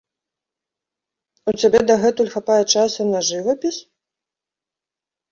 У 1.51 1.51
цябе 1.61 1.79
дагэтуль 1.89 2.31
хапае 2.35 2.57
часу 2.77 3.01
на 3.11 3.19
жывапіс? 3.27 3.77